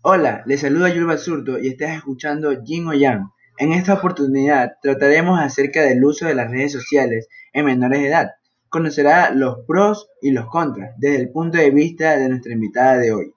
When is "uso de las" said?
6.04-6.52